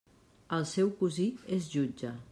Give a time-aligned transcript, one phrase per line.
[0.57, 1.29] El seu cosí
[1.59, 2.19] és jutge.